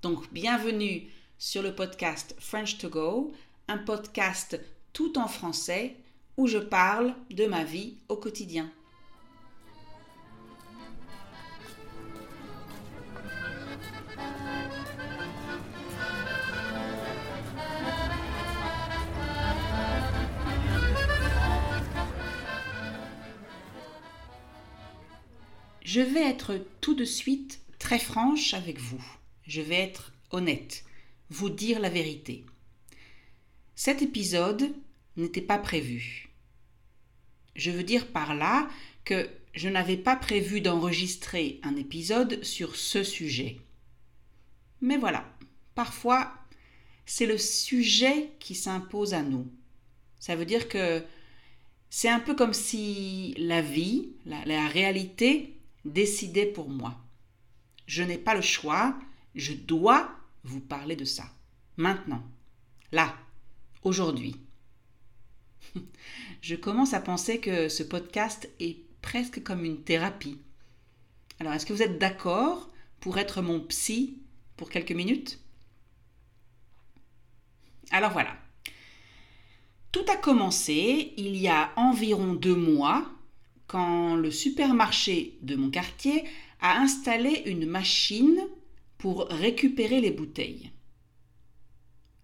Donc, 0.00 0.32
bienvenue 0.32 1.10
sur 1.38 1.60
le 1.60 1.74
podcast 1.74 2.36
French 2.38 2.78
to 2.78 2.88
Go, 2.88 3.32
un 3.66 3.78
podcast 3.78 4.60
tout 4.92 5.18
en 5.18 5.26
français 5.26 5.96
où 6.36 6.46
je 6.46 6.58
parle 6.58 7.16
de 7.30 7.46
ma 7.46 7.64
vie 7.64 7.96
au 8.08 8.16
quotidien. 8.16 8.70
Je 25.82 26.00
vais 26.00 26.22
être 26.22 26.60
tout 26.80 26.94
de 26.94 27.04
suite 27.04 27.60
très 27.80 27.98
franche 27.98 28.54
avec 28.54 28.78
vous. 28.78 29.17
Je 29.48 29.62
vais 29.62 29.76
être 29.76 30.12
honnête, 30.30 30.84
vous 31.30 31.48
dire 31.48 31.80
la 31.80 31.88
vérité. 31.88 32.44
Cet 33.74 34.02
épisode 34.02 34.74
n'était 35.16 35.40
pas 35.40 35.58
prévu. 35.58 36.28
Je 37.56 37.70
veux 37.70 37.82
dire 37.82 38.08
par 38.08 38.34
là 38.34 38.68
que 39.06 39.28
je 39.54 39.70
n'avais 39.70 39.96
pas 39.96 40.16
prévu 40.16 40.60
d'enregistrer 40.60 41.60
un 41.62 41.76
épisode 41.76 42.44
sur 42.44 42.76
ce 42.76 43.02
sujet. 43.02 43.58
Mais 44.82 44.98
voilà, 44.98 45.24
parfois, 45.74 46.30
c'est 47.06 47.26
le 47.26 47.38
sujet 47.38 48.30
qui 48.40 48.54
s'impose 48.54 49.14
à 49.14 49.22
nous. 49.22 49.50
Ça 50.18 50.36
veut 50.36 50.44
dire 50.44 50.68
que 50.68 51.02
c'est 51.88 52.10
un 52.10 52.20
peu 52.20 52.34
comme 52.34 52.52
si 52.52 53.34
la 53.38 53.62
vie, 53.62 54.10
la, 54.26 54.44
la 54.44 54.68
réalité, 54.68 55.54
décidait 55.86 56.44
pour 56.44 56.68
moi. 56.68 56.98
Je 57.86 58.02
n'ai 58.02 58.18
pas 58.18 58.34
le 58.34 58.42
choix, 58.42 58.98
je 59.38 59.54
dois 59.54 60.10
vous 60.44 60.60
parler 60.60 60.96
de 60.96 61.04
ça. 61.04 61.24
Maintenant, 61.76 62.22
là, 62.92 63.16
aujourd'hui. 63.82 64.36
je 66.42 66.56
commence 66.56 66.92
à 66.92 67.00
penser 67.00 67.40
que 67.40 67.68
ce 67.68 67.82
podcast 67.82 68.50
est 68.60 68.78
presque 69.00 69.42
comme 69.42 69.64
une 69.64 69.82
thérapie. 69.82 70.38
Alors, 71.38 71.52
est-ce 71.52 71.66
que 71.66 71.72
vous 71.72 71.82
êtes 71.82 71.98
d'accord 71.98 72.68
pour 73.00 73.18
être 73.18 73.42
mon 73.42 73.60
psy 73.60 74.18
pour 74.56 74.70
quelques 74.70 74.92
minutes? 74.92 75.38
Alors 77.90 78.10
voilà. 78.10 78.36
Tout 79.92 80.04
a 80.12 80.16
commencé 80.16 81.14
il 81.16 81.36
y 81.36 81.48
a 81.48 81.72
environ 81.76 82.34
deux 82.34 82.56
mois 82.56 83.10
quand 83.66 84.16
le 84.16 84.30
supermarché 84.30 85.38
de 85.42 85.56
mon 85.56 85.70
quartier 85.70 86.24
a 86.60 86.78
installé 86.78 87.42
une 87.46 87.66
machine 87.66 88.40
pour 88.98 89.28
récupérer 89.28 90.00
les 90.00 90.10
bouteilles. 90.10 90.70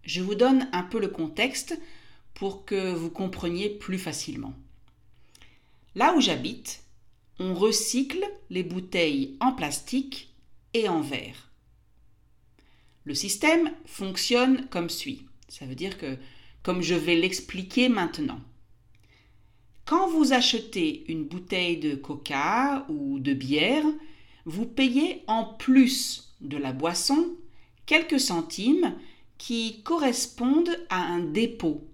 Je 0.02 0.20
vous 0.20 0.34
donne 0.34 0.68
un 0.72 0.82
peu 0.82 1.00
le 1.00 1.08
contexte 1.08 1.78
pour 2.34 2.64
que 2.64 2.92
vous 2.92 3.10
compreniez 3.10 3.70
plus 3.70 3.98
facilement. 3.98 4.54
Là 5.94 6.14
où 6.16 6.20
j'habite, 6.20 6.82
on 7.38 7.54
recycle 7.54 8.24
les 8.50 8.62
bouteilles 8.62 9.36
en 9.40 9.52
plastique 9.52 10.34
et 10.74 10.88
en 10.88 11.00
verre. 11.00 11.50
Le 13.04 13.14
système 13.14 13.70
fonctionne 13.86 14.66
comme 14.68 14.90
suit. 14.90 15.26
Ça 15.48 15.66
veut 15.66 15.74
dire 15.74 15.98
que, 15.98 16.16
comme 16.62 16.82
je 16.82 16.94
vais 16.94 17.16
l'expliquer 17.16 17.88
maintenant, 17.88 18.40
quand 19.84 20.08
vous 20.08 20.32
achetez 20.32 21.04
une 21.08 21.24
bouteille 21.24 21.76
de 21.76 21.94
coca 21.94 22.86
ou 22.88 23.20
de 23.20 23.34
bière, 23.34 23.84
vous 24.46 24.66
payez 24.66 25.22
en 25.26 25.44
plus 25.44 26.33
de 26.40 26.56
la 26.56 26.72
boisson 26.72 27.36
quelques 27.86 28.20
centimes 28.20 28.96
qui 29.38 29.82
correspondent 29.82 30.78
à 30.88 31.02
un 31.02 31.20
dépôt. 31.20 31.86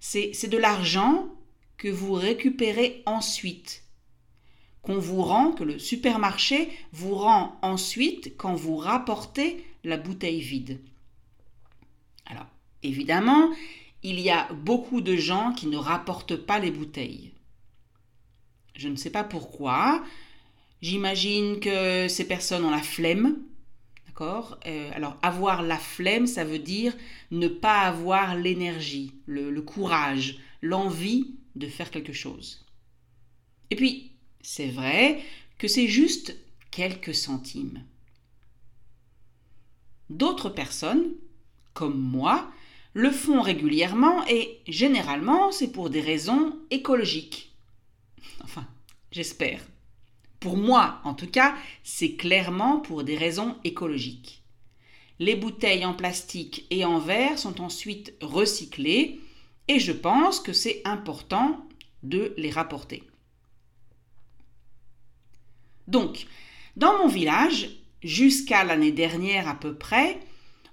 C'est 0.00 0.48
de 0.48 0.58
l'argent 0.58 1.28
que 1.76 1.88
vous 1.88 2.12
récupérez 2.12 3.02
ensuite, 3.06 3.84
qu'on 4.82 4.98
vous 4.98 5.22
rend, 5.22 5.52
que 5.52 5.64
le 5.64 5.78
supermarché 5.78 6.70
vous 6.92 7.14
rend 7.14 7.58
ensuite 7.62 8.36
quand 8.36 8.54
vous 8.54 8.76
rapportez 8.76 9.64
la 9.84 9.96
bouteille 9.96 10.40
vide. 10.40 10.80
Alors, 12.26 12.46
évidemment, 12.82 13.50
il 14.02 14.20
y 14.20 14.30
a 14.30 14.52
beaucoup 14.52 15.00
de 15.00 15.16
gens 15.16 15.52
qui 15.52 15.66
ne 15.66 15.76
rapportent 15.76 16.36
pas 16.36 16.58
les 16.58 16.70
bouteilles. 16.70 17.32
Je 18.74 18.88
ne 18.88 18.96
sais 18.96 19.10
pas 19.10 19.24
pourquoi. 19.24 20.02
J'imagine 20.82 21.60
que 21.60 22.08
ces 22.08 22.26
personnes 22.26 22.64
ont 22.64 22.70
la 22.70 22.82
flemme. 22.82 23.38
D'accord? 24.06 24.58
Euh, 24.66 24.90
Alors, 24.94 25.16
avoir 25.22 25.62
la 25.62 25.78
flemme, 25.78 26.26
ça 26.26 26.44
veut 26.44 26.58
dire 26.58 26.94
ne 27.30 27.48
pas 27.48 27.80
avoir 27.80 28.36
l'énergie, 28.36 29.14
le, 29.26 29.50
le 29.50 29.62
courage, 29.62 30.38
l'envie 30.60 31.34
de 31.56 31.68
faire 31.68 31.90
quelque 31.90 32.12
chose. 32.12 32.64
Et 33.70 33.76
puis, 33.76 34.12
c'est 34.40 34.68
vrai 34.68 35.22
que 35.58 35.68
c'est 35.68 35.88
juste 35.88 36.36
quelques 36.70 37.14
centimes. 37.14 37.84
D'autres 40.10 40.50
personnes, 40.50 41.14
comme 41.74 41.98
moi, 41.98 42.52
le 42.94 43.10
font 43.10 43.40
régulièrement 43.40 44.26
et 44.26 44.60
généralement 44.68 45.50
c'est 45.52 45.72
pour 45.72 45.88
des 45.90 46.00
raisons 46.00 46.58
écologiques. 46.70 47.54
Enfin, 48.42 48.66
j'espère. 49.10 49.62
Pour 50.42 50.56
moi, 50.56 51.00
en 51.04 51.14
tout 51.14 51.28
cas, 51.28 51.54
c'est 51.84 52.16
clairement 52.16 52.80
pour 52.80 53.04
des 53.04 53.16
raisons 53.16 53.56
écologiques. 53.62 54.42
Les 55.20 55.36
bouteilles 55.36 55.86
en 55.86 55.94
plastique 55.94 56.66
et 56.70 56.84
en 56.84 56.98
verre 56.98 57.38
sont 57.38 57.60
ensuite 57.60 58.12
recyclées 58.20 59.20
et 59.68 59.78
je 59.78 59.92
pense 59.92 60.40
que 60.40 60.52
c'est 60.52 60.82
important 60.84 61.64
de 62.02 62.34
les 62.36 62.50
rapporter. 62.50 63.04
Donc, 65.86 66.26
dans 66.74 66.98
mon 66.98 67.06
village, 67.06 67.68
jusqu'à 68.02 68.64
l'année 68.64 68.90
dernière 68.90 69.46
à 69.46 69.54
peu 69.54 69.76
près, 69.76 70.18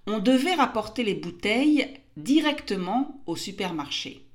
on 0.07 0.17
devait 0.17 0.55
rapporter 0.55 1.03
les 1.03 1.13
bouteilles 1.13 1.93
directement 2.17 3.21
au 3.27 3.35
supermarché. 3.35 4.25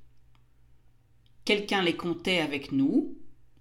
Quelqu'un 1.44 1.82
les 1.82 1.96
comptait 1.96 2.38
avec 2.38 2.70
nous, 2.70 3.16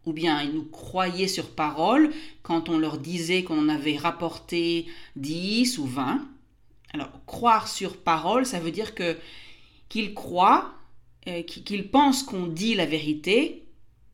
ou 0.06 0.14
bien 0.14 0.42
ils 0.42 0.54
nous 0.54 0.66
croyaient 0.66 1.28
sur 1.28 1.50
parole 1.50 2.12
quand 2.42 2.70
on 2.70 2.78
leur 2.78 2.98
disait 2.98 3.44
qu'on 3.44 3.70
avait 3.70 3.98
rapporté 3.98 4.86
10 5.16 5.78
ou 5.78 5.86
20. 5.86 6.28
Alors, 6.94 7.10
croire 7.26 7.68
sur 7.68 7.98
parole, 7.98 8.46
ça 8.46 8.60
veut 8.60 8.72
dire 8.72 8.96
que 8.96 9.18
qu'ils 9.90 10.14
croient, 10.14 10.74
euh, 11.28 11.42
qu'ils 11.44 11.90
pensent 11.90 12.24
qu'on 12.24 12.48
dit 12.48 12.76
la 12.76 12.86
vérité 12.86 13.66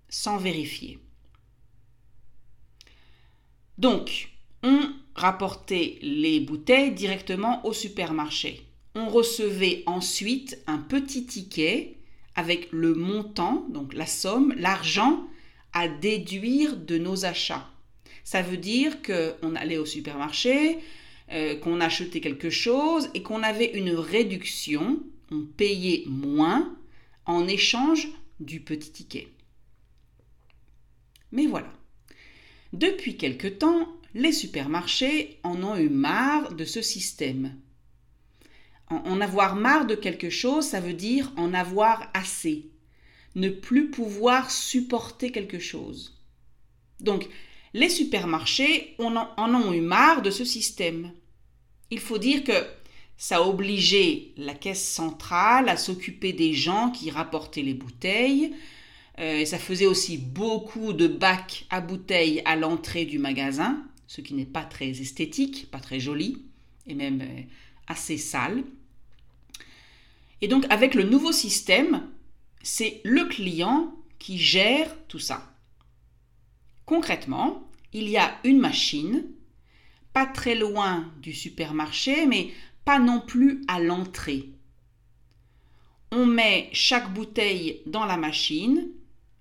sans 0.10 0.38
vérifier. 0.38 1.00
Donc, 3.78 4.30
on 4.64 4.80
rapportait 5.16 5.98
les 6.02 6.40
bouteilles 6.40 6.94
directement 6.94 7.66
au 7.66 7.74
supermarché 7.74 8.70
on 8.96 9.08
recevait 9.08 9.84
ensuite 9.86 10.62
un 10.68 10.78
petit 10.78 11.26
ticket 11.26 11.98
avec 12.36 12.70
le 12.72 12.94
montant, 12.96 13.66
donc 13.70 13.94
la 13.94 14.06
somme, 14.06 14.54
l'argent 14.58 15.24
à 15.74 15.88
déduire 15.88 16.78
de 16.78 16.98
nos 16.98 17.26
achats. 17.26 17.70
Ça 18.24 18.42
veut 18.42 18.58
dire 18.58 19.02
qu'on 19.02 19.56
allait 19.56 19.78
au 19.78 19.86
supermarché, 19.86 20.80
euh, 21.32 21.56
qu'on 21.60 21.82
achetait 21.82 22.22
quelque 22.22 22.50
chose 22.50 23.10
et 23.14 23.24
qu'on 23.24 23.44
avait 23.44 23.72
une 23.78 23.92
réduction, 23.92 25.02
on 25.32 25.46
payait 25.46 26.04
moins 26.08 26.76
en 27.26 27.48
échange 27.48 28.08
du 28.40 28.62
petit 28.62 28.92
ticket. 28.92 29.28
Mais 31.32 31.46
voilà. 31.46 31.72
Depuis 32.74 33.18
quelque 33.18 33.48
temps, 33.48 33.88
les 34.14 34.32
supermarchés 34.32 35.40
en 35.44 35.64
ont 35.64 35.76
eu 35.76 35.90
marre 35.90 36.54
de 36.54 36.66
ce 36.66 36.82
système 36.82 37.56
en 38.90 39.22
avoir 39.22 39.56
marre 39.56 39.86
de 39.86 39.96
quelque 39.96 40.30
chose, 40.30 40.66
ça 40.66 40.80
veut 40.80 40.94
dire 40.94 41.32
en 41.38 41.54
avoir 41.54 42.10
assez. 42.14 42.70
Ne 43.36 43.50
plus 43.50 43.90
pouvoir 43.90 44.52
supporter 44.52 45.32
quelque 45.32 45.60
chose. 45.60 46.20
Donc, 47.00 47.28
les 47.74 47.90
supermarchés 47.90 48.96
en 48.98 49.54
ont 49.54 49.74
eu 49.74 49.82
marre 49.82 50.22
de 50.22 50.32
ce 50.32 50.44
système. 50.44 51.12
Il 51.92 52.00
faut 52.00 52.18
dire 52.18 52.44
que 52.44 52.66
ça 53.18 53.44
obligé 53.44 54.34
la 54.38 54.54
caisse 54.54 54.88
centrale 54.88 55.68
à 55.68 55.76
s'occuper 55.76 56.32
des 56.32 56.54
gens 56.54 56.90
qui 56.90 57.12
rapportaient 57.12 57.62
les 57.62 57.74
bouteilles. 57.74 58.54
Euh, 59.20 59.44
ça 59.44 59.60
faisait 59.60 59.86
aussi 59.86 60.18
beaucoup 60.18 60.94
de 60.94 61.08
bacs 61.08 61.66
à 61.70 61.82
bouteilles 61.82 62.42
à 62.46 62.56
l'entrée 62.56 63.04
du 63.04 63.20
magasin, 63.20 63.84
ce 64.08 64.22
qui 64.22 64.34
n'est 64.34 64.46
pas 64.46 64.64
très 64.64 65.02
esthétique, 65.02 65.70
pas 65.70 65.82
très 65.82 66.00
joli, 66.00 66.46
et 66.88 66.96
même 66.96 67.22
euh, 67.22 67.42
assez 67.88 68.18
sale. 68.18 68.64
Et 70.42 70.48
donc 70.48 70.66
avec 70.70 70.96
le 70.96 71.04
nouveau 71.04 71.34
système, 71.34 72.08
c'est 72.70 73.02
le 73.04 73.26
client 73.26 73.96
qui 74.20 74.38
gère 74.38 74.96
tout 75.08 75.18
ça. 75.18 75.52
Concrètement, 76.86 77.68
il 77.94 78.08
y 78.08 78.16
a 78.16 78.38
une 78.44 78.60
machine, 78.60 79.26
pas 80.14 80.28
très 80.28 80.54
loin 80.54 81.12
du 81.20 81.34
supermarché, 81.34 82.28
mais 82.28 82.52
pas 82.86 83.00
non 83.00 83.22
plus 83.22 83.64
à 83.68 83.80
l'entrée. 83.80 84.50
On 86.12 86.28
met 86.28 86.70
chaque 86.72 87.12
bouteille 87.12 87.82
dans 87.88 88.06
la 88.06 88.18
machine, 88.18 88.88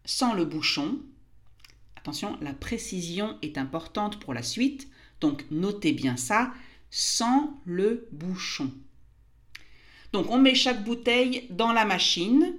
sans 0.07 0.33
le 0.33 0.47
bouchon. 0.47 0.99
Attention, 1.97 2.39
la 2.41 2.55
précision 2.55 3.37
est 3.43 3.59
importante 3.59 4.21
pour 4.21 4.33
la 4.33 4.43
suite, 4.43 4.89
donc 5.21 5.45
notez 5.51 5.93
bien 5.93 6.17
ça, 6.17 6.51
sans 6.91 7.61
le 7.67 8.09
bouchon. 8.11 8.73
Donc 10.15 10.31
on 10.31 10.39
met 10.39 10.55
chaque 10.55 10.83
bouteille 10.83 11.47
dans 11.51 11.73
la 11.73 11.85
machine. 11.85 12.59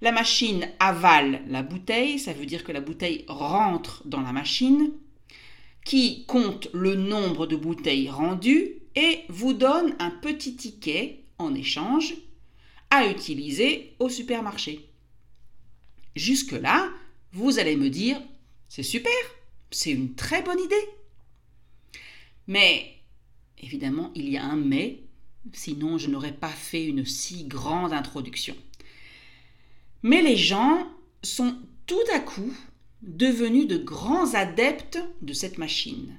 La 0.00 0.12
machine 0.12 0.68
avale 0.78 1.42
la 1.48 1.62
bouteille, 1.62 2.20
ça 2.20 2.32
veut 2.32 2.46
dire 2.46 2.62
que 2.62 2.70
la 2.70 2.80
bouteille 2.80 3.24
rentre 3.26 4.02
dans 4.06 4.20
la 4.20 4.32
machine, 4.32 4.92
qui 5.84 6.24
compte 6.26 6.68
le 6.72 6.94
nombre 6.94 7.46
de 7.46 7.56
bouteilles 7.56 8.10
rendues 8.10 8.76
et 8.94 9.20
vous 9.28 9.54
donne 9.54 9.96
un 9.98 10.10
petit 10.10 10.54
ticket 10.54 11.24
en 11.38 11.54
échange 11.54 12.14
à 12.90 13.08
utiliser 13.08 13.94
au 13.98 14.08
supermarché. 14.08 14.88
Jusque-là, 16.14 16.90
vous 17.32 17.58
allez 17.58 17.76
me 17.76 17.90
dire, 17.90 18.20
c'est 18.68 18.82
super, 18.82 19.12
c'est 19.70 19.90
une 19.90 20.14
très 20.14 20.42
bonne 20.42 20.60
idée. 20.60 20.74
Mais, 22.46 22.94
évidemment, 23.58 24.10
il 24.14 24.28
y 24.28 24.36
a 24.36 24.44
un 24.44 24.56
mais, 24.56 25.02
sinon 25.52 25.98
je 25.98 26.08
n'aurais 26.08 26.32
pas 26.32 26.48
fait 26.48 26.84
une 26.84 27.04
si 27.04 27.44
grande 27.44 27.92
introduction. 27.92 28.56
Mais 30.02 30.22
les 30.22 30.36
gens 30.36 30.86
sont 31.22 31.56
tout 31.86 31.96
à 32.14 32.20
coup 32.20 32.52
devenus 33.02 33.66
de 33.66 33.76
grands 33.76 34.34
adeptes 34.34 34.98
de 35.22 35.32
cette 35.32 35.58
machine. 35.58 36.18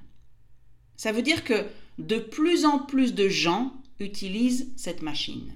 Ça 0.98 1.12
veut 1.12 1.22
dire 1.22 1.44
que 1.44 1.66
de 1.98 2.18
plus 2.18 2.66
en 2.66 2.80
plus 2.80 3.14
de 3.14 3.30
gens 3.30 3.74
utilisent 4.00 4.72
cette 4.76 5.02
machine. 5.02 5.54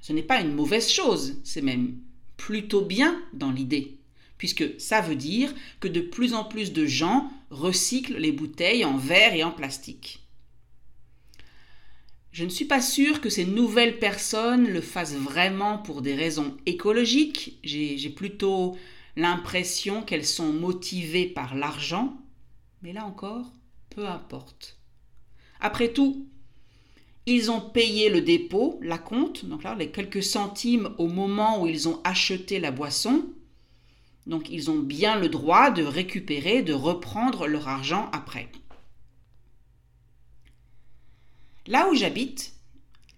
Ce 0.00 0.12
n'est 0.12 0.22
pas 0.22 0.40
une 0.40 0.54
mauvaise 0.54 0.90
chose, 0.90 1.40
c'est 1.44 1.62
même 1.62 1.98
plutôt 2.36 2.82
bien 2.82 3.22
dans 3.32 3.50
l'idée, 3.50 3.98
puisque 4.38 4.80
ça 4.80 5.00
veut 5.00 5.16
dire 5.16 5.54
que 5.80 5.88
de 5.88 6.00
plus 6.00 6.34
en 6.34 6.44
plus 6.44 6.72
de 6.72 6.86
gens 6.86 7.30
recyclent 7.50 8.18
les 8.18 8.32
bouteilles 8.32 8.84
en 8.84 8.96
verre 8.96 9.34
et 9.34 9.44
en 9.44 9.50
plastique. 9.50 10.23
Je 12.34 12.42
ne 12.44 12.50
suis 12.50 12.64
pas 12.64 12.80
sûre 12.80 13.20
que 13.20 13.30
ces 13.30 13.44
nouvelles 13.44 14.00
personnes 14.00 14.66
le 14.66 14.80
fassent 14.80 15.14
vraiment 15.14 15.78
pour 15.78 16.02
des 16.02 16.16
raisons 16.16 16.56
écologiques. 16.66 17.60
J'ai 17.62 18.10
plutôt 18.10 18.76
l'impression 19.14 20.02
qu'elles 20.02 20.26
sont 20.26 20.52
motivées 20.52 21.26
par 21.26 21.54
l'argent. 21.54 22.16
Mais 22.82 22.92
là 22.92 23.06
encore, 23.06 23.52
peu 23.88 24.08
importe. 24.08 24.80
Après 25.60 25.92
tout, 25.92 26.26
ils 27.26 27.52
ont 27.52 27.60
payé 27.60 28.10
le 28.10 28.20
dépôt, 28.20 28.80
la 28.82 28.98
compte, 28.98 29.44
donc 29.44 29.62
là, 29.62 29.76
les 29.76 29.92
quelques 29.92 30.24
centimes 30.24 30.92
au 30.98 31.06
moment 31.06 31.62
où 31.62 31.68
ils 31.68 31.88
ont 31.88 32.00
acheté 32.02 32.58
la 32.58 32.72
boisson. 32.72 33.26
Donc 34.26 34.50
ils 34.50 34.72
ont 34.72 34.80
bien 34.80 35.20
le 35.20 35.28
droit 35.28 35.70
de 35.70 35.84
récupérer, 35.84 36.62
de 36.62 36.72
reprendre 36.72 37.46
leur 37.46 37.68
argent 37.68 38.10
après. 38.10 38.48
Là 41.66 41.88
où 41.90 41.94
j'habite, 41.94 42.52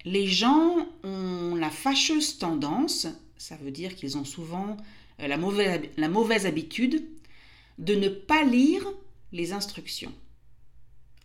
les 0.05 0.29
gens 0.29 0.87
ont 1.03 1.57
la 1.57 1.71
fâcheuse 1.71 2.39
tendance, 2.39 3.09
ça 3.37 3.57
veut 3.57 3.73
dire 3.73 3.97
qu'ils 3.97 4.17
ont 4.17 4.25
souvent 4.25 4.77
euh, 5.21 5.27
la 5.27 5.37
mauvaise, 5.37 5.81
la 5.97 6.09
mauvaise 6.09 6.47
habitude, 6.47 7.05
de 7.79 7.95
ne 7.95 8.09
pas 8.09 8.45
lire 8.45 8.87
les 9.33 9.53
instructions. 9.53 10.13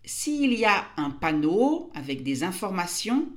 S'il 0.04 0.54
y 0.54 0.66
a 0.66 0.88
un 0.98 1.12
panneau 1.12 1.92
avec 1.94 2.24
des 2.24 2.44
informations, 2.44 3.30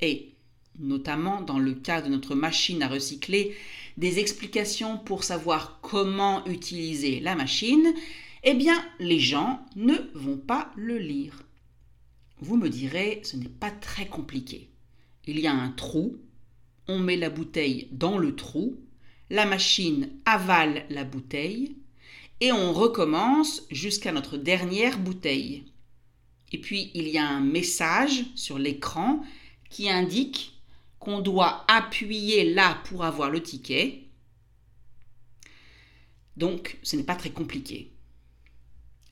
et 0.00 0.34
notamment 0.78 1.40
dans 1.40 1.58
le 1.58 1.72
cas 1.72 2.02
de 2.02 2.08
notre 2.08 2.34
machine 2.34 2.82
à 2.82 2.88
recycler, 2.88 3.56
des 3.96 4.18
explications 4.18 4.98
pour 4.98 5.24
savoir 5.24 5.80
comment 5.80 6.44
utiliser 6.46 7.20
la 7.20 7.34
machine, 7.34 7.94
eh 8.44 8.54
bien 8.54 8.84
les 8.98 9.20
gens 9.20 9.60
ne 9.74 9.94
vont 10.14 10.36
pas 10.36 10.70
le 10.76 10.98
lire. 10.98 11.44
Vous 12.42 12.56
me 12.56 12.68
direz, 12.68 13.20
ce 13.22 13.36
n'est 13.36 13.48
pas 13.48 13.70
très 13.70 14.08
compliqué. 14.08 14.68
Il 15.28 15.38
y 15.38 15.46
a 15.46 15.52
un 15.52 15.70
trou, 15.70 16.18
on 16.88 16.98
met 16.98 17.16
la 17.16 17.30
bouteille 17.30 17.86
dans 17.92 18.18
le 18.18 18.34
trou, 18.34 18.80
la 19.30 19.46
machine 19.46 20.10
avale 20.24 20.84
la 20.90 21.04
bouteille, 21.04 21.76
et 22.40 22.50
on 22.50 22.72
recommence 22.72 23.62
jusqu'à 23.70 24.10
notre 24.10 24.38
dernière 24.38 24.98
bouteille. 24.98 25.66
Et 26.50 26.58
puis 26.58 26.90
il 26.94 27.06
y 27.06 27.16
a 27.16 27.28
un 27.28 27.40
message 27.40 28.24
sur 28.34 28.58
l'écran 28.58 29.22
qui 29.70 29.88
indique 29.88 30.60
qu'on 30.98 31.20
doit 31.20 31.64
appuyer 31.68 32.52
là 32.52 32.82
pour 32.86 33.04
avoir 33.04 33.30
le 33.30 33.40
ticket. 33.40 34.08
Donc 36.36 36.76
ce 36.82 36.96
n'est 36.96 37.04
pas 37.04 37.14
très 37.14 37.30
compliqué. 37.30 37.92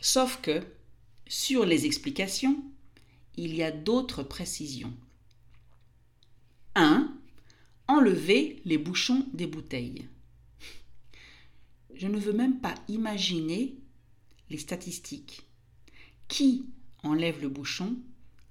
Sauf 0.01 0.41
que 0.43 0.65
sur 1.29 1.65
les 1.65 1.87
explications, 1.87 2.61
il 3.41 3.55
y 3.55 3.63
a 3.63 3.71
d'autres 3.71 4.23
précisions. 4.23 4.93
1. 6.75 7.11
Enlever 7.89 8.61
les 8.67 8.77
bouchons 8.77 9.27
des 9.33 9.47
bouteilles. 9.47 10.07
Je 11.95 12.07
ne 12.07 12.19
veux 12.19 12.35
même 12.35 12.61
pas 12.61 12.75
imaginer 12.89 13.79
les 14.51 14.59
statistiques. 14.59 15.49
Qui 16.29 16.67
enlève 17.03 17.41
le 17.41 17.49
bouchon 17.49 17.97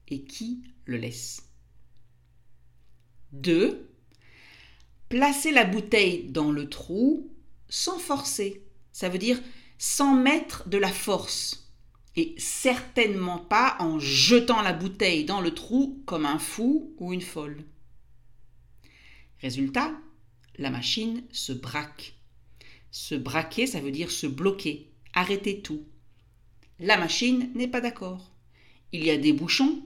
et 0.08 0.24
qui 0.24 0.64
le 0.86 0.98
laisse? 0.98 1.44
2. 3.34 3.88
Placer 5.08 5.52
la 5.52 5.66
bouteille 5.66 6.30
dans 6.30 6.52
le 6.52 6.68
trou 6.68 7.32
sans 7.70 8.00
forcer. 8.00 8.66
Ça 8.92 9.08
veut 9.08 9.20
dire 9.20 9.40
sans 9.78 10.16
mettre 10.16 10.68
de 10.68 10.80
la 10.80 10.92
force 10.92 11.69
et 12.16 12.36
certainement 12.38 13.38
pas 13.38 13.78
en 13.80 14.00
jetant 14.00 14.62
la 14.62 14.74
bouteille 14.74 15.26
dans 15.26 15.42
le 15.42 15.54
trou 15.54 16.02
comme 16.06 16.26
un 16.26 16.40
fou 16.40 16.94
ou 16.98 17.14
une 17.14 17.22
folle. 17.22 17.64
Résultat, 19.42 19.94
la 20.58 20.70
machine 20.70 21.24
se 21.32 21.54
braque. 21.54 22.16
Se 22.92 23.16
braquer, 23.16 23.68
ça 23.68 23.80
veut 23.80 23.92
dire 23.92 24.12
se 24.12 24.28
bloquer, 24.28 24.92
arrêter 25.14 25.62
tout. 25.62 25.86
La 26.80 26.98
machine 26.98 27.52
n'est 27.56 27.68
pas 27.68 27.82
d'accord. 27.82 28.32
Il 28.92 29.04
y 29.06 29.12
a 29.12 29.18
des 29.18 29.34
bouchons 29.34 29.84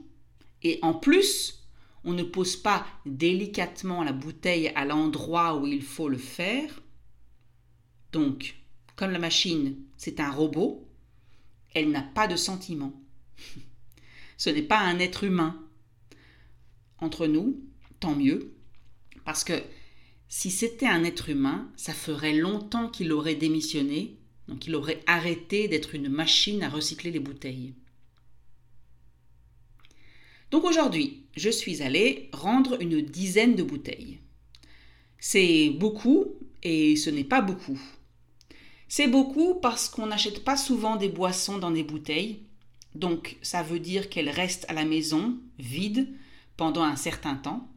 et 0.62 0.78
en 0.82 0.94
plus, 0.94 1.64
on 2.04 2.12
ne 2.12 2.22
pose 2.22 2.56
pas 2.56 2.86
délicatement 3.06 4.02
la 4.02 4.12
bouteille 4.12 4.68
à 4.74 4.84
l'endroit 4.84 5.56
où 5.56 5.66
il 5.66 5.82
faut 5.82 6.08
le 6.08 6.18
faire. 6.18 6.82
Donc, 8.12 8.56
comme 8.96 9.10
la 9.10 9.18
machine, 9.18 9.76
c'est 9.96 10.20
un 10.20 10.30
robot, 10.30 10.88
elle 11.74 11.90
n'a 11.90 12.02
pas 12.02 12.26
de 12.26 12.36
sentiment. 12.36 12.92
Ce 14.36 14.50
n'est 14.50 14.62
pas 14.62 14.78
un 14.78 14.98
être 14.98 15.24
humain. 15.24 15.60
Entre 16.98 17.26
nous, 17.26 17.60
tant 18.00 18.14
mieux, 18.14 18.54
parce 19.24 19.44
que 19.44 19.62
si 20.28 20.50
c'était 20.50 20.86
un 20.86 21.04
être 21.04 21.28
humain, 21.28 21.70
ça 21.76 21.92
ferait 21.92 22.34
longtemps 22.34 22.88
qu'il 22.88 23.12
aurait 23.12 23.34
démissionné, 23.34 24.16
donc 24.48 24.66
il 24.66 24.74
aurait 24.74 25.02
arrêté 25.06 25.68
d'être 25.68 25.94
une 25.94 26.08
machine 26.08 26.62
à 26.62 26.68
recycler 26.68 27.10
les 27.10 27.20
bouteilles. 27.20 27.74
Donc 30.50 30.64
aujourd'hui, 30.64 31.24
je 31.36 31.50
suis 31.50 31.82
allée 31.82 32.28
rendre 32.32 32.80
une 32.80 33.00
dizaine 33.00 33.56
de 33.56 33.62
bouteilles. 33.62 34.20
C'est 35.18 35.70
beaucoup 35.70 36.34
et 36.62 36.96
ce 36.96 37.10
n'est 37.10 37.24
pas 37.24 37.40
beaucoup. 37.40 37.80
C'est 38.96 39.08
beaucoup 39.08 39.56
parce 39.56 39.88
qu'on 39.88 40.06
n'achète 40.06 40.44
pas 40.44 40.56
souvent 40.56 40.94
des 40.94 41.08
boissons 41.08 41.58
dans 41.58 41.72
des 41.72 41.82
bouteilles. 41.82 42.44
Donc 42.94 43.38
ça 43.42 43.60
veut 43.60 43.80
dire 43.80 44.08
qu'elles 44.08 44.30
restent 44.30 44.66
à 44.68 44.72
la 44.72 44.84
maison, 44.84 45.36
vides, 45.58 46.14
pendant 46.56 46.84
un 46.84 46.94
certain 46.94 47.34
temps. 47.34 47.68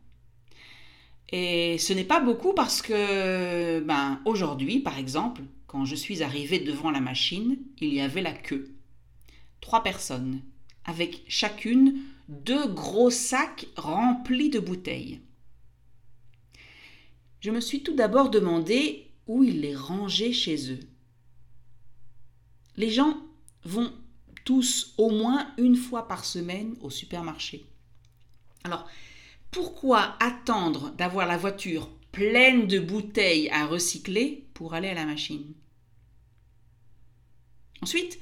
Et 1.32 1.80
ce 1.80 1.92
n'est 1.92 2.04
pas 2.04 2.20
beaucoup 2.20 2.54
parce 2.54 2.84
que, 2.84 3.80
ben, 3.80 4.22
aujourd'hui, 4.26 4.80
par 4.80 5.00
exemple, 5.00 5.42
quand 5.66 5.86
je 5.86 5.96
suis 5.96 6.22
arrivée 6.22 6.60
devant 6.60 6.92
la 6.92 7.02
machine, 7.02 7.58
il 7.80 7.96
y 7.96 8.00
avait 8.00 8.22
la 8.22 8.34
queue. 8.34 8.76
Trois 9.60 9.82
personnes, 9.82 10.44
avec 10.86 11.24
chacune 11.28 12.00
deux 12.30 12.68
gros 12.68 13.10
sacs 13.10 13.66
remplis 13.76 14.52
de 14.52 14.60
bouteilles. 14.60 15.22
Je 17.40 17.50
me 17.50 17.60
suis 17.60 17.82
tout 17.82 17.96
d'abord 17.96 18.30
demandé 18.30 19.08
où 19.26 19.44
ils 19.44 19.62
les 19.62 19.76
rangeaient 19.76 20.32
chez 20.32 20.74
eux. 20.74 20.80
Les 22.78 22.92
gens 22.92 23.18
vont 23.64 23.92
tous 24.46 24.94
au 24.98 25.10
moins 25.10 25.52
une 25.58 25.76
fois 25.76 26.08
par 26.08 26.24
semaine 26.24 26.76
au 26.82 26.90
supermarché. 26.90 27.66
Alors, 28.64 28.88
pourquoi 29.52 30.16
attendre 30.20 30.92
d'avoir 30.92 31.28
la 31.28 31.38
voiture 31.38 31.90
pleine 32.12 32.68
de 32.68 32.80
bouteilles 32.80 33.50
à 33.50 33.66
recycler 33.66 34.48
pour 34.54 34.74
aller 34.74 34.88
à 34.88 34.94
la 34.94 35.06
machine? 35.06 35.54
Ensuite, 37.82 38.20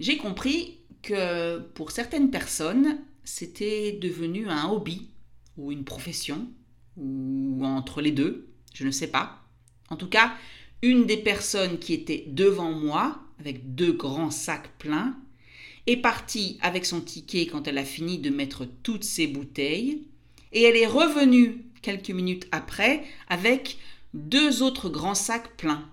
j'ai 0.00 0.16
compris 0.16 0.78
que 1.02 1.58
pour 1.74 1.90
certaines 1.90 2.30
personnes, 2.30 2.98
c'était 3.24 3.92
devenu 3.92 4.48
un 4.48 4.68
hobby 4.68 5.08
ou 5.56 5.70
une 5.70 5.84
profession 5.84 6.48
ou 6.96 7.60
entre 7.64 8.00
les 8.00 8.10
deux, 8.10 8.48
je 8.74 8.84
ne 8.84 8.90
sais 8.90 9.08
pas. 9.08 9.44
En 9.90 9.96
tout 9.96 10.08
cas, 10.08 10.34
une 10.82 11.06
des 11.06 11.16
personnes 11.16 11.78
qui 11.78 11.94
était 11.94 12.24
devant 12.28 12.72
moi, 12.72 13.20
avec 13.40 13.74
deux 13.74 13.92
grands 13.92 14.30
sacs 14.30 14.76
pleins, 14.78 15.16
est 15.86 15.96
partie 15.96 16.58
avec 16.60 16.84
son 16.84 17.00
ticket 17.00 17.46
quand 17.46 17.66
elle 17.66 17.78
a 17.78 17.84
fini 17.84 18.18
de 18.18 18.30
mettre 18.30 18.66
toutes 18.82 19.04
ses 19.04 19.26
bouteilles, 19.26 20.06
et 20.52 20.62
elle 20.62 20.76
est 20.76 20.86
revenue 20.86 21.64
quelques 21.82 22.10
minutes 22.10 22.48
après 22.52 23.04
avec 23.28 23.78
deux 24.14 24.62
autres 24.62 24.88
grands 24.88 25.14
sacs 25.14 25.56
pleins. 25.56 25.88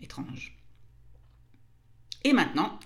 Étrange. 0.00 0.56
Et 2.24 2.32
maintenant, 2.32 2.78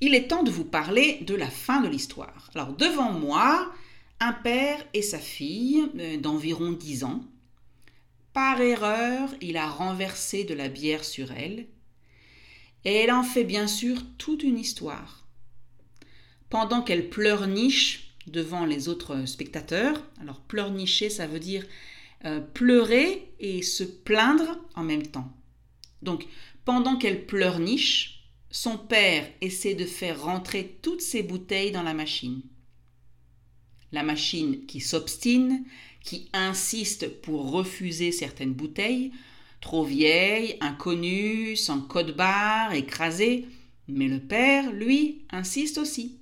il 0.00 0.14
est 0.14 0.28
temps 0.28 0.42
de 0.42 0.50
vous 0.50 0.64
parler 0.64 1.18
de 1.22 1.34
la 1.34 1.48
fin 1.48 1.80
de 1.80 1.88
l'histoire. 1.88 2.50
Alors 2.54 2.72
devant 2.72 3.12
moi, 3.12 3.72
un 4.20 4.32
père 4.32 4.84
et 4.94 5.02
sa 5.02 5.18
fille 5.18 5.84
euh, 5.98 6.16
d'environ 6.16 6.72
10 6.72 7.04
ans. 7.04 7.22
Par 8.32 8.60
erreur, 8.60 9.30
il 9.40 9.56
a 9.56 9.68
renversé 9.68 10.44
de 10.44 10.54
la 10.54 10.68
bière 10.68 11.04
sur 11.04 11.32
elle. 11.32 11.66
Et 12.84 12.94
elle 12.94 13.12
en 13.12 13.22
fait 13.22 13.44
bien 13.44 13.66
sûr 13.66 13.98
toute 14.18 14.42
une 14.42 14.58
histoire 14.58 15.24
pendant 16.50 16.82
qu'elle 16.82 17.08
pleurniche 17.08 18.16
devant 18.26 18.64
les 18.64 18.88
autres 18.88 19.26
spectateurs. 19.26 20.02
Alors 20.20 20.40
pleurnicher, 20.40 21.10
ça 21.10 21.26
veut 21.26 21.40
dire 21.40 21.64
euh, 22.24 22.40
pleurer 22.40 23.32
et 23.40 23.62
se 23.62 23.84
plaindre 23.84 24.58
en 24.76 24.82
même 24.82 25.06
temps. 25.06 25.32
Donc 26.02 26.26
pendant 26.64 26.96
qu'elle 26.96 27.26
pleurniche, 27.26 28.30
son 28.50 28.78
père 28.78 29.28
essaie 29.40 29.74
de 29.74 29.84
faire 29.84 30.22
rentrer 30.22 30.78
toutes 30.80 31.00
ses 31.00 31.22
bouteilles 31.22 31.72
dans 31.72 31.82
la 31.82 31.94
machine. 31.94 32.42
La 33.90 34.02
machine 34.02 34.64
qui 34.66 34.80
s'obstine, 34.80 35.64
qui 36.02 36.28
insiste 36.32 37.20
pour 37.20 37.50
refuser 37.50 38.12
certaines 38.12 38.54
bouteilles, 38.54 39.12
trop 39.64 39.82
vieilles, 39.82 40.58
inconnues, 40.60 41.56
sans 41.56 41.80
code 41.80 42.14
barre, 42.14 42.74
écrasées, 42.74 43.48
mais 43.88 44.08
le 44.08 44.20
père, 44.20 44.70
lui, 44.70 45.22
insiste 45.30 45.78
aussi. 45.78 46.18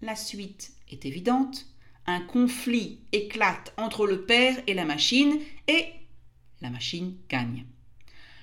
La 0.00 0.14
suite 0.14 0.72
est 0.88 1.04
évidente. 1.04 1.66
Un 2.06 2.20
conflit 2.20 3.00
éclate 3.10 3.74
entre 3.76 4.06
le 4.06 4.24
père 4.24 4.56
et 4.68 4.74
la 4.74 4.84
machine 4.84 5.36
et 5.66 5.86
la 6.60 6.70
machine 6.70 7.16
gagne. 7.28 7.64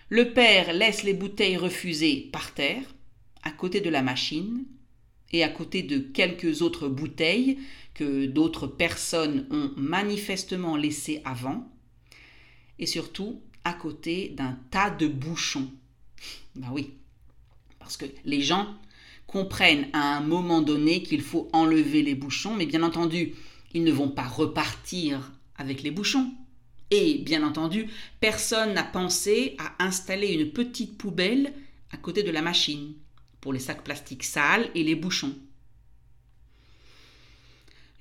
Le 0.10 0.34
père 0.34 0.74
laisse 0.74 1.04
les 1.04 1.14
bouteilles 1.14 1.56
refusées 1.56 2.30
par 2.34 2.54
terre, 2.54 2.84
à 3.44 3.52
côté 3.52 3.80
de 3.80 3.90
la 3.90 4.02
machine, 4.02 4.66
et 5.32 5.42
à 5.42 5.48
côté 5.48 5.84
de 5.84 6.00
quelques 6.00 6.62
autres 6.62 6.90
bouteilles 6.90 7.60
que 7.94 8.26
d'autres 8.26 8.68
personnes 8.68 9.48
ont 9.52 9.72
manifestement 9.78 10.76
laissées 10.76 11.22
avant, 11.24 11.72
et 12.78 12.86
surtout 12.86 13.42
à 13.64 13.74
côté 13.74 14.30
d'un 14.30 14.58
tas 14.70 14.90
de 14.90 15.08
bouchons. 15.08 15.72
Ben 16.56 16.70
oui, 16.72 16.94
parce 17.80 17.98
que 17.98 18.06
les 18.26 18.42
gens 18.42 18.76
comprennent 19.28 19.88
à 19.94 20.18
un 20.18 20.22
moment 20.22 20.62
donné 20.62 21.04
qu'il 21.04 21.22
faut 21.22 21.50
enlever 21.54 22.02
les 22.02 22.16
bouchons, 22.16 22.56
mais 22.56 22.66
bien 22.66 22.84
entendu, 22.84 23.34
ils 23.74 23.84
ne 23.84 23.92
vont 23.92 24.10
pas 24.10 24.28
repartir 24.28 25.32
avec 25.58 25.82
les 25.84 25.92
bouchons. 25.92 26.34
Et 26.90 27.20
bien 27.20 27.44
entendu, 27.44 27.88
personne 28.20 28.74
n'a 28.74 28.84
pensé 28.84 29.56
à 29.58 29.86
installer 29.86 30.34
une 30.34 30.52
petite 30.52 30.98
poubelle 30.98 31.54
à 31.92 31.98
côté 31.98 32.24
de 32.24 32.32
la 32.32 32.42
machine 32.42 32.94
pour 33.40 33.54
les 33.54 33.60
sacs 33.60 33.84
plastiques 33.84 34.24
sales 34.24 34.70
et 34.76 34.84
les 34.84 34.96
bouchons. 34.96 35.36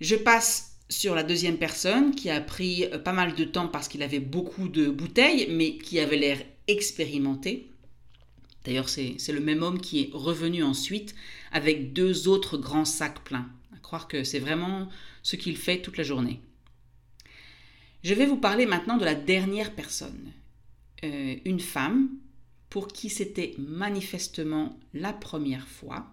Je 0.00 0.16
passe 0.16 0.69
sur 0.90 1.14
la 1.14 1.22
deuxième 1.22 1.56
personne 1.56 2.14
qui 2.14 2.28
a 2.28 2.40
pris 2.40 2.86
pas 3.04 3.12
mal 3.12 3.34
de 3.34 3.44
temps 3.44 3.68
parce 3.68 3.88
qu'il 3.88 4.02
avait 4.02 4.20
beaucoup 4.20 4.68
de 4.68 4.90
bouteilles, 4.90 5.46
mais 5.50 5.78
qui 5.78 5.98
avait 6.00 6.18
l'air 6.18 6.38
expérimenté. 6.66 7.70
D'ailleurs, 8.64 8.90
c'est 8.90 9.16
le 9.28 9.40
même 9.40 9.62
homme 9.62 9.80
qui 9.80 10.02
est 10.02 10.10
revenu 10.12 10.62
ensuite 10.62 11.14
avec 11.52 11.92
deux 11.92 12.28
autres 12.28 12.58
grands 12.58 12.84
sacs 12.84 13.24
pleins. 13.24 13.48
À 13.74 13.78
croire 13.78 14.08
que 14.08 14.24
c'est 14.24 14.38
vraiment 14.38 14.88
ce 15.22 15.36
qu'il 15.36 15.56
fait 15.56 15.80
toute 15.80 15.96
la 15.96 16.04
journée. 16.04 16.40
Je 18.02 18.14
vais 18.14 18.26
vous 18.26 18.36
parler 18.36 18.66
maintenant 18.66 18.96
de 18.96 19.04
la 19.04 19.14
dernière 19.14 19.74
personne. 19.74 20.32
Euh, 21.04 21.36
une 21.44 21.60
femme 21.60 22.10
pour 22.68 22.88
qui 22.88 23.08
c'était 23.08 23.54
manifestement 23.58 24.78
la 24.92 25.12
première 25.12 25.66
fois. 25.66 26.06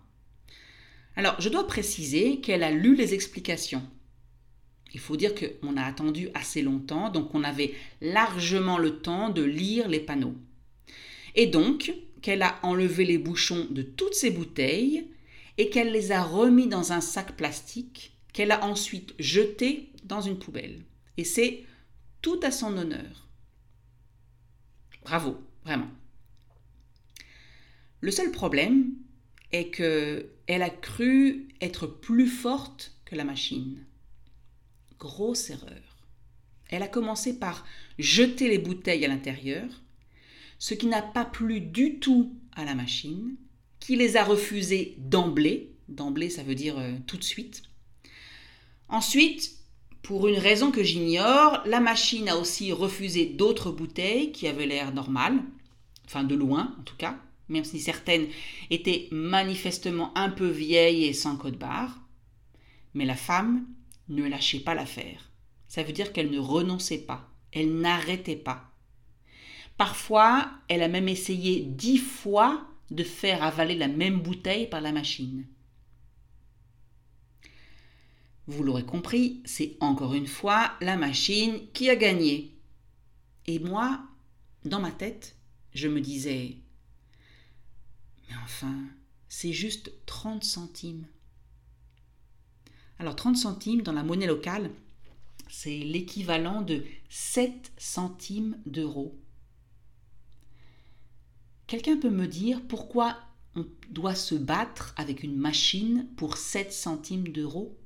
Alors, 1.15 1.39
je 1.41 1.49
dois 1.49 1.67
préciser 1.67 2.39
qu'elle 2.39 2.63
a 2.63 2.71
lu 2.71 2.95
les 2.95 3.13
explications. 3.13 3.83
Il 4.93 4.99
faut 4.99 5.17
dire 5.17 5.33
qu'on 5.35 5.77
a 5.77 5.83
attendu 5.83 6.29
assez 6.33 6.61
longtemps, 6.61 7.09
donc 7.09 7.35
on 7.35 7.43
avait 7.43 7.73
largement 8.01 8.77
le 8.77 8.99
temps 8.99 9.29
de 9.29 9.43
lire 9.43 9.87
les 9.87 9.99
panneaux. 9.99 10.35
Et 11.35 11.45
donc, 11.45 11.93
qu'elle 12.21 12.41
a 12.41 12.59
enlevé 12.63 13.05
les 13.05 13.17
bouchons 13.17 13.67
de 13.69 13.81
toutes 13.81 14.15
ses 14.15 14.31
bouteilles 14.31 15.07
et 15.57 15.69
qu'elle 15.69 15.91
les 15.91 16.11
a 16.11 16.23
remis 16.23 16.67
dans 16.67 16.91
un 16.91 17.01
sac 17.01 17.35
plastique 17.35 18.17
qu'elle 18.33 18.51
a 18.51 18.63
ensuite 18.63 19.15
jeté 19.17 19.91
dans 20.03 20.21
une 20.21 20.37
poubelle. 20.37 20.83
Et 21.17 21.23
c'est 21.23 21.63
tout 22.21 22.39
à 22.43 22.51
son 22.51 22.77
honneur. 22.77 23.27
Bravo, 25.03 25.37
vraiment. 25.63 25.89
Le 28.01 28.11
seul 28.11 28.31
problème 28.31 28.93
est 29.51 29.69
que 29.69 30.29
elle 30.45 30.61
a 30.61 30.69
cru 30.69 31.47
être 31.61 31.87
plus 31.87 32.27
forte 32.27 32.93
que 33.05 33.15
la 33.15 33.23
machine. 33.23 33.86
Grosse 34.99 35.49
erreur. 35.49 35.97
Elle 36.69 36.83
a 36.83 36.87
commencé 36.87 37.37
par 37.37 37.65
jeter 37.97 38.49
les 38.49 38.57
bouteilles 38.57 39.05
à 39.05 39.07
l'intérieur, 39.07 39.67
ce 40.59 40.73
qui 40.73 40.87
n'a 40.87 41.01
pas 41.01 41.25
plu 41.25 41.61
du 41.61 41.99
tout 41.99 42.35
à 42.55 42.65
la 42.65 42.75
machine, 42.75 43.35
qui 43.79 43.95
les 43.95 44.17
a 44.17 44.23
refusées 44.23 44.95
d'emblée. 44.97 45.71
D'emblée, 45.87 46.29
ça 46.29 46.43
veut 46.43 46.55
dire 46.55 46.77
euh, 46.77 46.93
tout 47.05 47.17
de 47.17 47.23
suite. 47.23 47.63
Ensuite, 48.89 49.57
pour 50.01 50.27
une 50.27 50.39
raison 50.39 50.71
que 50.71 50.83
j'ignore, 50.83 51.61
la 51.65 51.79
machine 51.79 52.29
a 52.29 52.37
aussi 52.37 52.71
refusé 52.71 53.25
d'autres 53.25 53.71
bouteilles 53.71 54.31
qui 54.31 54.47
avaient 54.47 54.65
l'air 54.65 54.93
normales, 54.93 55.39
enfin 56.05 56.23
de 56.23 56.35
loin 56.35 56.75
en 56.79 56.83
tout 56.83 56.95
cas, 56.95 57.19
même 57.49 57.65
si 57.65 57.79
certaines 57.79 58.27
étaient 58.69 59.09
manifestement 59.11 60.17
un 60.17 60.29
peu 60.29 60.47
vieilles 60.47 61.05
et 61.05 61.13
sans 61.13 61.35
code 61.35 61.57
barre. 61.57 61.99
Mais 62.93 63.05
la 63.05 63.15
femme 63.15 63.65
ne 64.09 64.27
lâchait 64.27 64.59
pas 64.59 64.75
l'affaire. 64.75 65.31
Ça 65.67 65.83
veut 65.83 65.93
dire 65.93 66.13
qu'elle 66.13 66.31
ne 66.31 66.39
renonçait 66.39 66.99
pas, 66.99 67.29
elle 67.51 67.79
n'arrêtait 67.79 68.35
pas. 68.35 68.71
Parfois, 69.77 70.49
elle 70.69 70.81
a 70.81 70.87
même 70.87 71.07
essayé 71.07 71.61
dix 71.61 71.97
fois 71.97 72.67
de 72.89 73.03
faire 73.03 73.43
avaler 73.43 73.75
la 73.75 73.87
même 73.87 74.19
bouteille 74.19 74.67
par 74.67 74.81
la 74.81 74.91
machine. 74.91 75.45
Vous 78.47 78.63
l'aurez 78.63 78.85
compris, 78.85 79.41
c'est 79.43 79.75
encore 79.81 80.13
une 80.13 80.27
fois 80.27 80.71
la 80.79 80.95
machine 80.95 81.59
qui 81.73 81.89
a 81.89 81.97
gagné. 81.97 82.57
Et 83.45 83.59
moi, 83.59 84.01
dans 84.63 84.79
ma 84.79 84.91
tête, 84.91 85.35
je 85.73 85.89
me 85.89 85.99
disais 85.99 86.55
Mais 88.29 88.35
enfin, 88.43 88.85
c'est 89.27 89.53
juste 89.53 89.91
30 90.05 90.43
centimes. 90.45 91.05
Alors 92.99 93.15
30 93.15 93.37
centimes 93.37 93.81
dans 93.81 93.93
la 93.93 94.03
monnaie 94.03 94.27
locale, 94.27 94.71
c'est 95.49 95.77
l'équivalent 95.77 96.61
de 96.61 96.83
7 97.09 97.71
centimes 97.77 98.57
d'euros. 98.65 99.15
Quelqu'un 101.67 101.97
peut 101.97 102.09
me 102.09 102.27
dire 102.27 102.61
pourquoi 102.67 103.17
on 103.55 103.65
doit 103.89 104.15
se 104.15 104.35
battre 104.35 104.93
avec 104.97 105.23
une 105.23 105.37
machine 105.37 106.07
pour 106.15 106.37
7 106.37 106.73
centimes 106.73 107.27
d'euros? 107.29 107.77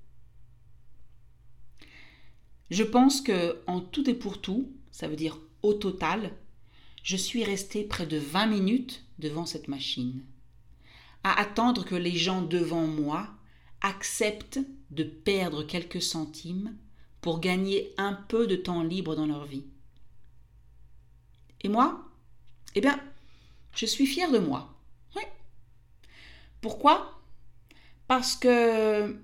Je 2.69 2.83
pense 2.83 3.19
que 3.21 3.59
en 3.67 3.81
tout 3.81 4.09
et 4.09 4.13
pour 4.13 4.39
tout, 4.39 4.71
ça 4.91 5.07
veut 5.07 5.17
dire 5.17 5.37
au 5.61 5.73
total, 5.73 6.31
je 7.03 7.17
suis 7.17 7.43
restée 7.43 7.83
près 7.83 8.05
de 8.05 8.17
20 8.17 8.47
minutes 8.47 9.03
devant 9.19 9.45
cette 9.45 9.67
machine, 9.67 10.23
à 11.23 11.39
attendre 11.39 11.83
que 11.83 11.95
les 11.95 12.15
gens 12.15 12.41
devant 12.41 12.87
moi 12.87 13.29
acceptent 13.81 14.59
de 14.89 15.03
perdre 15.03 15.63
quelques 15.63 16.01
centimes 16.01 16.77
pour 17.21 17.39
gagner 17.39 17.93
un 17.97 18.13
peu 18.13 18.47
de 18.47 18.55
temps 18.55 18.83
libre 18.83 19.15
dans 19.15 19.27
leur 19.27 19.45
vie. 19.45 19.65
Et 21.61 21.69
moi? 21.69 22.07
Eh 22.75 22.81
bien, 22.81 22.99
je 23.75 23.85
suis 23.85 24.07
fière 24.07 24.31
de 24.31 24.39
moi. 24.39 24.73
Oui. 25.15 25.23
Pourquoi? 26.61 27.21
Parce 28.07 28.35
que 28.35 29.15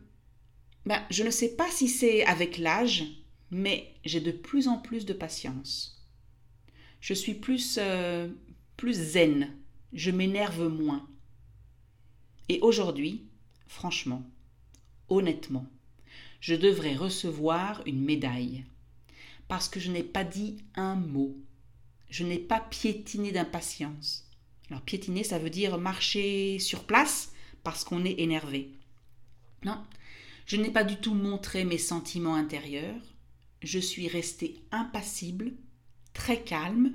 ben, 0.85 1.03
je 1.09 1.23
ne 1.23 1.31
sais 1.31 1.55
pas 1.55 1.69
si 1.69 1.89
c'est 1.89 2.25
avec 2.25 2.57
l'âge, 2.57 3.03
mais 3.51 3.93
j'ai 4.05 4.21
de 4.21 4.31
plus 4.31 4.67
en 4.67 4.77
plus 4.77 5.05
de 5.05 5.13
patience. 5.13 6.05
Je 7.01 7.13
suis 7.13 7.33
plus, 7.33 7.77
euh, 7.81 8.29
plus 8.77 8.93
zen, 8.93 9.53
je 9.91 10.11
m'énerve 10.11 10.67
moins. 10.67 11.07
Et 12.47 12.59
aujourd'hui, 12.61 13.27
franchement, 13.67 14.23
honnêtement, 15.09 15.65
je 16.39 16.55
devrais 16.55 16.95
recevoir 16.95 17.81
une 17.85 18.01
médaille. 18.01 18.63
Parce 19.47 19.69
que 19.69 19.79
je 19.79 19.91
n'ai 19.91 20.03
pas 20.03 20.23
dit 20.23 20.57
un 20.75 20.95
mot. 20.95 21.35
Je 22.09 22.23
n'ai 22.23 22.39
pas 22.39 22.59
piétiné 22.59 23.31
d'impatience. 23.31 24.25
Alors 24.69 24.81
piétiner, 24.81 25.23
ça 25.23 25.39
veut 25.39 25.49
dire 25.49 25.77
marcher 25.77 26.59
sur 26.59 26.83
place 26.83 27.31
parce 27.63 27.83
qu'on 27.83 28.05
est 28.05 28.19
énervé. 28.19 28.71
Non, 29.63 29.81
je 30.45 30.57
n'ai 30.57 30.71
pas 30.71 30.83
du 30.83 30.97
tout 30.97 31.13
montré 31.13 31.65
mes 31.65 31.77
sentiments 31.77 32.35
intérieurs. 32.35 33.01
Je 33.61 33.79
suis 33.79 34.07
restée 34.07 34.61
impassible, 34.71 35.53
très 36.13 36.41
calme. 36.41 36.93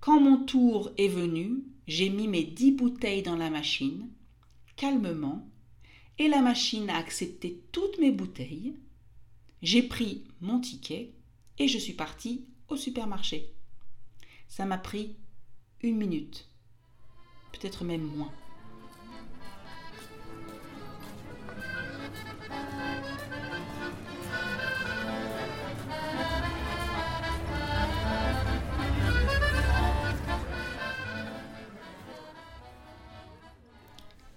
Quand 0.00 0.20
mon 0.20 0.44
tour 0.44 0.90
est 0.98 1.08
venu, 1.08 1.64
j'ai 1.86 2.10
mis 2.10 2.28
mes 2.28 2.44
dix 2.44 2.72
bouteilles 2.72 3.22
dans 3.22 3.36
la 3.36 3.50
machine, 3.50 4.08
calmement, 4.76 5.48
et 6.18 6.28
la 6.28 6.40
machine 6.40 6.90
a 6.90 6.96
accepté 6.96 7.62
toutes 7.72 7.98
mes 7.98 8.10
bouteilles. 8.10 8.74
J'ai 9.62 9.82
pris 9.82 10.24
mon 10.40 10.60
ticket 10.60 11.12
et 11.58 11.68
je 11.68 11.78
suis 11.78 11.92
partie 11.92 12.46
au 12.68 12.76
supermarché. 12.76 13.52
Ça 14.48 14.64
m'a 14.64 14.78
pris 14.78 15.16
une 15.82 15.96
minute, 15.96 16.48
peut-être 17.52 17.84
même 17.84 18.04
moins. 18.04 18.32